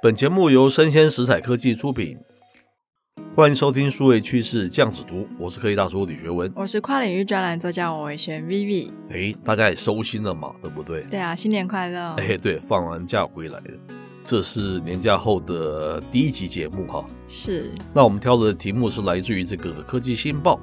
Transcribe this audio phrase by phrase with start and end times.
[0.00, 2.16] 本节目由生鲜食材科技出品，
[3.34, 8.90] 欢迎收听数位趋势酱子读，我是科技大叔李学文，我是跨领域专栏作家王维轩 Vivi。
[9.10, 11.02] 哎，大家也收心了嘛，对不对？
[11.10, 12.14] 对啊，新年快乐！
[12.14, 13.64] 哎，对，放完假回来了，
[14.24, 17.04] 这是年假后的第一集节目哈。
[17.26, 17.72] 是。
[17.92, 20.60] 那我们挑的题目是来自于这个科技新报。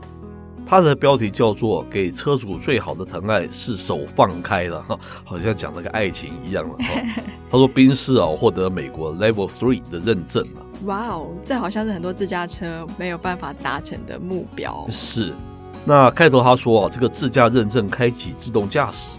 [0.65, 6.75] 它的标题叫做“给车主最好的疼爱是手放开了”，哈，好像讲那个爱情一样了。
[6.79, 7.01] 哈，
[7.51, 10.65] 他说宾士啊获得美国 Level Three 的认证了。
[10.85, 14.85] 哇哦，这好像是很多自驾车没有办法达成的目标。
[14.89, 15.33] 是。
[15.85, 19.11] 那开头他说啊，这个自驾认证开启自动驾驶，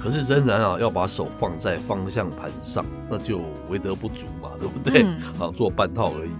[0.00, 5.02] 可是仍然啊要把手放在方向盘上，那就为德不足嘛，对不对？
[5.02, 6.30] 啊、嗯，做半套而已。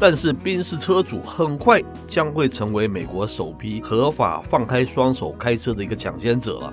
[0.00, 6.72] 但是宾士车主很快将会成为美国首批合法放开双手开车的一个抢先者了。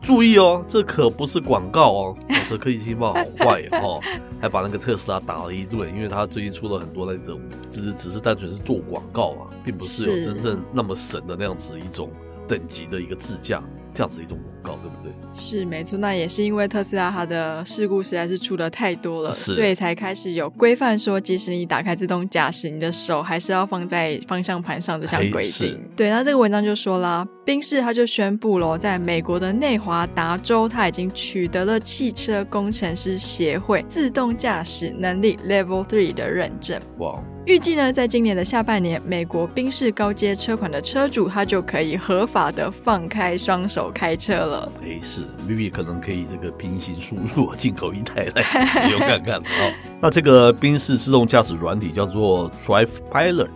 [0.00, 2.16] 注意哦，这可不是广告哦。
[2.28, 4.00] 哦这科技新报好坏哦，
[4.40, 7.38] 还把那个特斯拉打了一顿，因为他最近出了很多那种，
[7.70, 12.10] 只是只是单纯是做广告啊，并不是有真正那么神的那样子一种
[12.48, 13.62] 等级的一个自驾
[13.94, 15.12] 这样子一种广告，对不对？
[15.34, 25.78] 是没错，那也是因为特斯拉它的事故实在是出的太多了，所以才开始有规范说，即使你打开自动驾驶，你的手还是要放在方向盘上的这样规定。
[25.96, 36.80] 对，那这个文章就说啦，宾士他就宣布了，在美国的内华达州，他已经取得了汽车工程师协会自动驾驶能力 Level Three 的认证。
[36.98, 37.18] 哇！
[37.44, 44.72] 预计呢，在今年的下半年，美国宾士高阶车款的车主他就可以合法的放开双手开车了。
[44.82, 49.74] 哎，是，Vivi 可能可以这个平行输入进口一台来使用看看啊。
[50.00, 53.48] 那这个宾士自动驾驶软体叫做 Drive Pilot，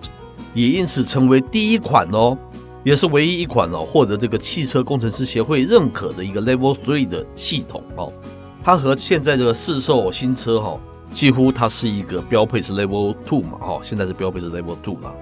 [0.55, 2.37] 也因此成为第一款哦，
[2.83, 8.13] 也是唯一一款哦获得这个汽车工程师协会认可的一个 Level Three 的系统哦。
[8.65, 10.81] 它和现在这个市售新车哈。
[11.13, 15.15] 几乎它是一个标配是 Level Two 嘛，哈，现在是标配是 Level Two 了。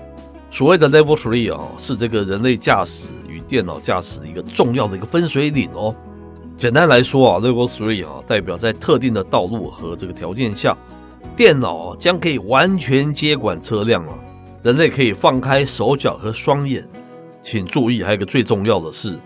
[0.50, 3.09] 所谓的 Level Three 啊，是这个人类驾驶
[3.47, 5.94] 电脑驾驶的一个重要的一个分水岭哦。
[6.56, 10.77] 简单来说啊，Level Three 啊，代表在特定的道路和这个条件下，
[11.37, 14.15] 电脑将可以完全接管车辆啊，
[14.62, 16.87] 人类可以放开手脚和双眼。
[17.43, 19.19] 请注意，还有一个最重要的是，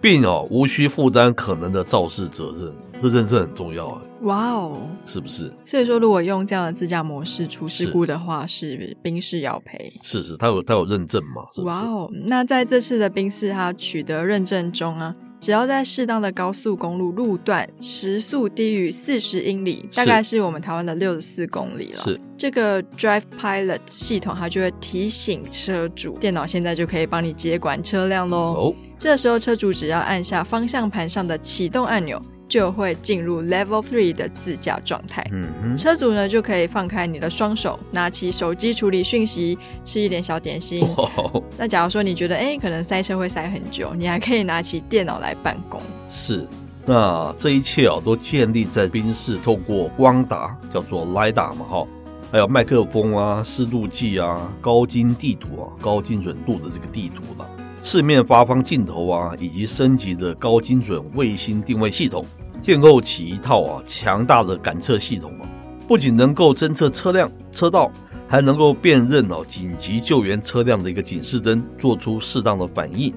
[0.00, 2.91] 并哦无需负担可能的肇事责任。
[3.02, 4.02] 这认证很重要啊！
[4.22, 5.52] 哇哦，是不是？
[5.66, 9.92] 所以说，如果用这样的自驾模式出事故的话，是宾士要赔。
[10.02, 11.42] 是是，他有他有认证嘛？
[11.64, 22.02] 哇哦，那在这次的宾士他取得认证中啊，只要在适当的高速公路路段时速低于四十英里，大概是我们台湾的六十四公里了。
[22.04, 28.36] 是这个 Drive Pilot 系统，它就会提醒车主，电脑现在就可以帮你接管车辆喽。
[28.36, 32.22] 哦，这时候车主只要按下方向盘上的启动按钮。
[32.52, 35.26] 就会进入 Level Three 的自驾状态。
[35.32, 40.86] 嗯哼，车主呢就可以放开你的双手，拿起手机处理讯息，吃一点小点心。
[40.98, 45.80] 哦、那假如说你觉得哎，可能塞车会塞很久，你还可以拿起电脑来办公。
[46.10, 46.46] 是，
[46.84, 51.86] 那这一切啊都建立在宾士透过光达叫做 LiDAR 嘛哈，
[52.30, 57.48] 还有麦克风啊、湿度计啊、高精地图啊、高精准度的这个地图了，
[57.82, 62.22] 四面八方镜头啊，以及升级的高精准卫星定位系统。
[62.62, 65.44] 建构起一套啊强大的感测系统啊，
[65.86, 67.90] 不仅能够侦测车辆车道，
[68.28, 73.12] 还能够辨认哦紧急救援车辆的一个警示灯，做出适当的反应。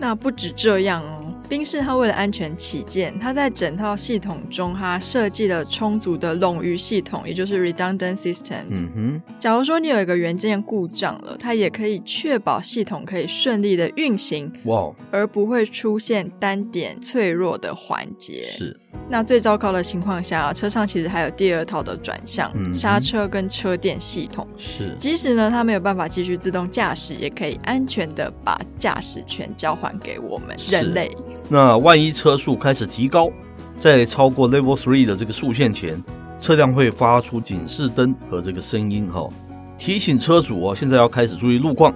[0.00, 1.24] 那不止这样哦。
[1.48, 8.84] 宾士它为了安全起见，它在整套系统中，它设计了充足的冗余系统，也就是 redundant systems。
[8.84, 18.44] 嗯哼，假如说你有一个元件故障了，它也可以确保系统可以顺利的运行，哇，而不会出现单点脆弱的环节。
[18.44, 18.78] 是。
[19.10, 24.46] 那最糟糕的情况下，车上其实还有第二套的转向、嗯、刹车跟车电系统。
[24.58, 31.10] 是，即使呢，它没有办法继续自动驾驶，也可以安全的把驾驶权交还给我们人类。
[31.48, 33.30] 那万一车速开始提高，
[33.80, 36.02] 在超过 Level Three 的这个速限前，
[36.38, 39.26] 车辆会发出警示灯和这个声音哈，
[39.78, 41.94] 提醒车主哦，现在要开始注意路况。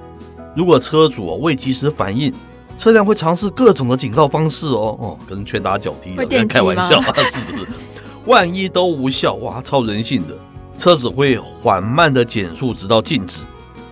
[0.56, 2.32] 如果车主哦未及时反应，
[2.82, 7.64] 车辆会尝试各种的警告方式哦哦，可能拳打脚踢的，开玩笑啊， 是不是？
[8.26, 10.36] 万一都无效哇，超人性的，
[10.76, 13.44] 车子会缓慢的减速直到静止，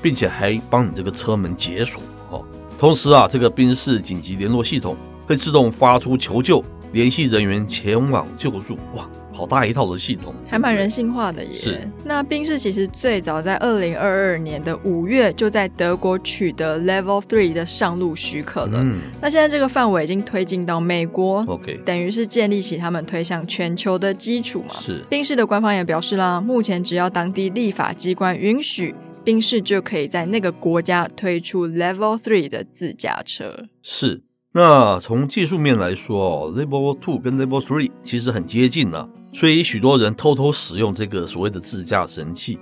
[0.03, 2.43] 并且还帮你这个车门解锁哦。
[2.81, 6.61] 同时啊，这个宾士紧急联络系统会自动发出求救，
[6.91, 9.09] 联系人员前往救助哇。
[9.41, 11.51] 好大一套的系统，还蛮人性化的耶。
[11.55, 11.81] 是。
[12.05, 18.83] 那宾士其实最早在二零二二年的五月就在德国取得 Level Three 的上路许可了。
[18.83, 18.99] 嗯。
[19.19, 24.75] 那现在这个范围已经推进到美国，OK，等于是建立起他们推向全球的基础嘛。
[24.75, 25.03] 是。
[25.09, 28.95] 宾士的官方也表示啦，目前只要当地立法机关允许。
[29.25, 33.65] 宾士就可以在那个国家推出 Level Three 的自驾车。
[33.83, 34.23] 是，
[34.53, 42.59] 那从技术面来说哦，Level Two 跟 Level Three 其实很接近了，所以许多人偷偷使用这个所谓的自驾神器，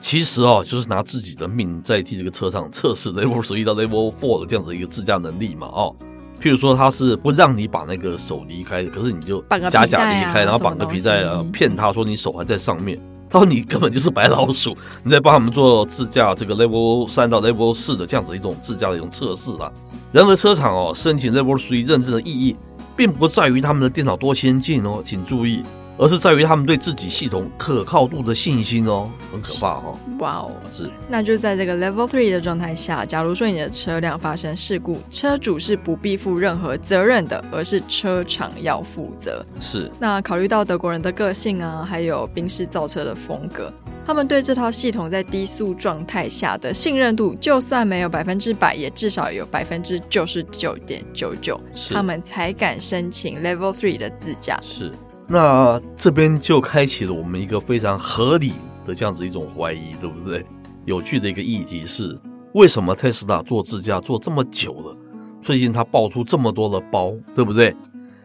[0.00, 5.94] 其实哦，就是拿自己的命在替这个车上测试 Level Three 到 Level Four 的这样子一个自驾能力嘛，哦，
[6.40, 12.98] 譬如说他是不让你把那个手离开的，可是你就假假离开，然后绑个皮带啊，骗他说你手还在上面。
[13.30, 14.74] 他说你根本就是白老鼠，
[15.04, 19.70] 你在帮他们做自驾这个 Level 三到 Level 四的这样子一种自驾的一种测试啊。
[20.12, 22.56] 然而车厂哦申请 Level three 认证的意义，
[22.96, 25.62] 并不在于他们的电脑多先进哦，请注意。
[25.98, 29.98] 而是在于他们对自己系统可靠度的信心哦，很可怕哈、哦！
[30.20, 30.88] 哇哦，是。
[31.08, 39.44] 那就在这个 Level Three 的状态下，假如说你的车辆发生事故，车主是不必负任何责任的，而是车厂要负责。
[39.60, 39.90] 是。
[39.98, 43.72] 那考虑到德国人的个性啊，还有宾士造车的风格，
[44.06, 51.60] 他们对这套系统在低速状态下的信任度，就算没有百分之百，也至少有百分之九十九点九九，
[51.92, 54.56] 他们才敢申请 Level Three 的自驾。
[54.62, 54.92] 是。
[55.30, 58.54] 那这边就开启了我们一个非常合理
[58.86, 60.44] 的这样子一种怀疑，对不对？
[60.86, 62.18] 有趣的一个议题是，
[62.54, 64.96] 为什么特斯拉做自驾做这么久了，
[65.42, 67.76] 最近他爆出这么多的包，对不对？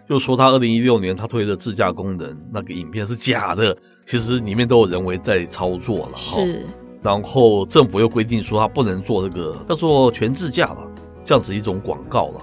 [0.08, 6.12] 就说他二零一六年他推的自驾功能那个影片是假的，其实里面都有人为在操作了。
[6.16, 6.66] 是。
[7.02, 10.90] 然后政府又规定说他不能做这个叫做全自驾了，
[11.22, 12.42] 这样子一种广告了。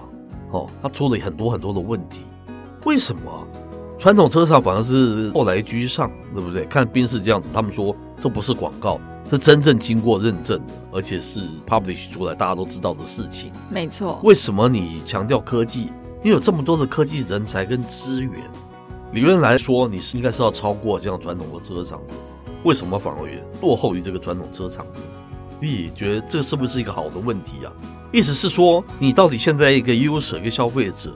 [0.51, 2.21] 哦，他出了很多很多的问题，
[2.85, 3.49] 为什么？
[4.01, 6.65] 传统车厂反而是后来居上，对不对？
[6.65, 8.99] 看宾士这样子，他们说这不是广告，
[9.31, 13.53] 是真正经过认证的，而且是 publish 出来大家都知道的事情。
[13.69, 14.19] 没错。
[14.25, 15.91] 为什么你强调科技？
[16.23, 18.33] 你有这么多的科技人才跟资源，
[19.13, 22.15] 理论来说你是应该是要超过这样传统的车厂的，
[22.65, 23.29] 为什么反而
[23.61, 25.01] 落后于这个传统车厂呢？
[25.61, 27.73] 你觉得这是不是一个好的问题啊？
[28.13, 31.13] 意思是说，你到底现在一个 user 一个消费者？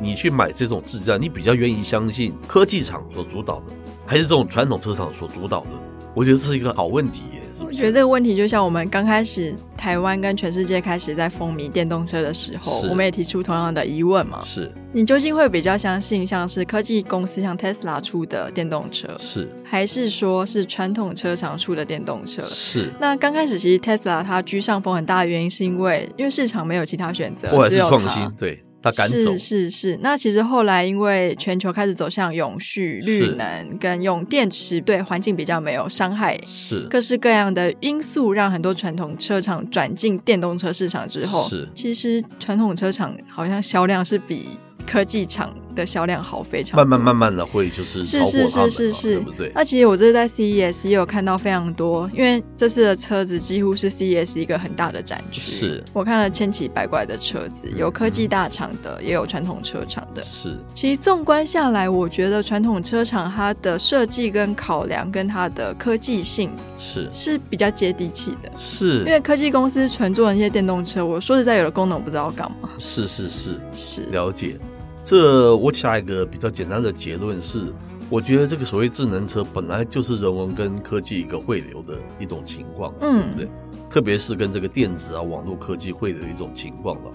[0.00, 3.72] 你去买这种智障，你比较愿意相信科技厂所主导的，
[4.06, 5.70] 还是这种传统车厂所主导的？
[6.14, 7.76] 我觉得这是一个好问题耶，是不是？
[7.76, 14.40] 我觉得这个问题就像我们刚开始台湾跟全世界开始在风靡电动车的时候，我们也提出同样的疑问嘛。
[14.42, 22.42] 是你究竟会比较相信像是科技公司像 Tesla 出的电动车，是还是说是传统车厂出的电动车？
[22.46, 22.90] 是。
[22.98, 28.64] 那刚开始其实 Tesla 它居上风很大的原因，是因为因为市场没有其他选择，或者是创新，对。
[28.82, 29.16] 他赶走。
[29.16, 36.86] 是是是，那其实后来因为全球开始走向永续、绿能跟用电池，对环境比较没有伤害，是。
[36.88, 41.68] 各式各样的因素，让很多传统车厂转进电动车市场之后，是。
[41.74, 44.48] 其实传统车厂好像销量是比
[44.86, 49.52] 科技厂的销量好非常，慢慢慢慢的会就是是是是是是，对不对？
[49.54, 60.22] 那其实我这次在 CES 也有看到非常多，因为这次的车子几乎是 CES 一个很大的展区，是我看了千奇百怪的车子，有科技大厂的，嗯、也有传统车厂的。
[60.22, 68.98] 是，其实纵观下来，我觉得传统车厂它的设计跟考量跟它的科技性是是比较接地气的，是。
[69.00, 72.68] 因为科技公司纯做那些电动车，我说实在有的功能我不知道干嘛。
[72.78, 74.58] 是是是是，了解。
[75.08, 77.72] 这我下一个比较简单的结论是，
[78.10, 87.10] 我觉得这个所谓智能车本来就是人文跟科技一个汇流的一种情况，嗯，对不对，特别是跟这个电子啊、网络科技汇流的一种情况了。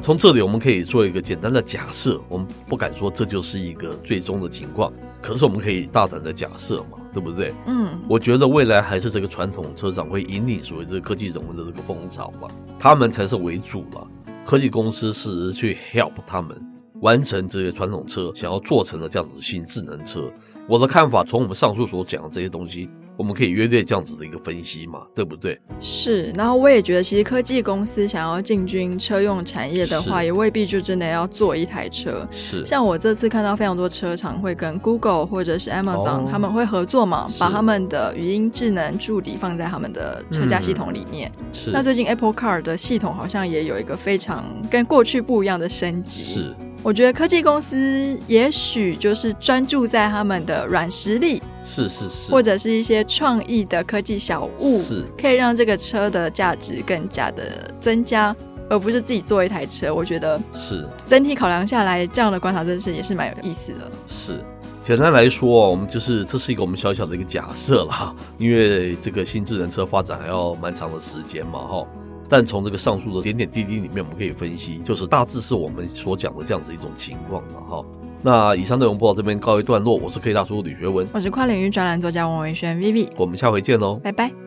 [0.00, 7.52] 从这里我们可以做一个简单的假设，我们不敢说这就是一个最终的情况，可是我们可以大胆的假设嘛，对不对？
[7.66, 12.46] 嗯，我觉得未来还是这个传统车厂会引领所谓这个科技人文的这个风潮吧，
[12.78, 14.06] 他们才是为主了，
[14.46, 16.56] 科技公司是去 help 他们。
[17.02, 20.32] 完成这些传统车想要做成的这样子的新智能车，
[20.68, 25.60] 我的看法，从我们上述所讲的这些东西，我们可以约略这样子的一个分析嘛，对不对？
[25.80, 26.30] 是。
[26.36, 32.24] 然后我也觉得，其实科技公司想要进军车用产业的话，也未必就真的要做一台车。
[32.30, 32.64] 是。
[32.64, 41.32] 像我这次看到非常多车厂会跟 Google 或者是 Amazon、哦、他们会合作嘛，把他们的语音智能助理放在他们的车架系统里面。
[41.36, 41.70] 嗯、是。
[41.72, 46.22] 那最近 Apple Car 的系统好像也有一个非常跟过去不一样的升级。
[46.22, 46.54] 是。
[46.84, 58.34] 我觉得科技公司也许就是专注在他们的软实力，是是是，或者是一些创意的科技小物，是可以让这个车的价值更加的增加，
[58.68, 59.94] 而不是自己做一台车。
[59.94, 63.88] 我觉得是整体考量下来，这样的观察真是也是蛮有意思的。
[64.08, 64.44] 是，
[64.82, 71.86] 简单来说，我们就是这是一个我们小小的一个假设啦，因为这个新智能车发展还要蛮长的时间嘛，哈。
[72.32, 77.84] 但从这个上述的点点滴滴里面，我们可以分析，就是大致是我们所讲的这样子一种情况嘛，哈。
[78.22, 84.41] 那以上内容播到这边告一段落，我是 K 大叔李学文，我是跨领域专栏作家王维轩 Vivi，我们下回见喽，拜拜。